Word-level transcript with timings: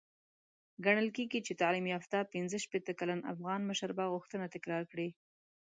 ګڼل 0.85 1.07
کېږي 1.17 1.39
چې 1.47 1.53
تعليم 1.61 1.85
يافته 1.93 2.29
پنځه 2.33 2.57
شپېته 2.65 2.91
کلن 2.99 3.19
افغان 3.33 3.61
مشر 3.69 3.89
به 3.97 4.05
غوښتنه 4.13 4.45
تکرار 4.55 4.83
کړي. 4.91 5.09